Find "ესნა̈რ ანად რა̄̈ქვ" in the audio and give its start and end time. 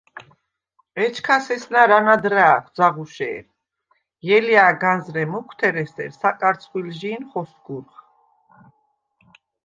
1.55-2.65